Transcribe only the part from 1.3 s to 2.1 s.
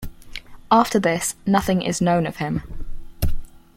nothing is